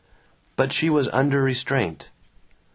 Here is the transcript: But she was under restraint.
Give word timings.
But 0.55 0.73
she 0.73 0.89
was 0.89 1.09
under 1.09 1.43
restraint. 1.43 2.09